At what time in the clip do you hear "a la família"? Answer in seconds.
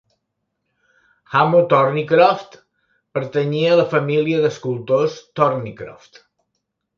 3.75-4.41